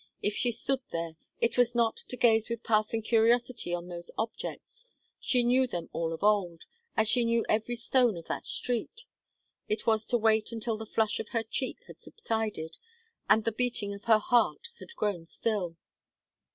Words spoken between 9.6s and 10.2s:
it was to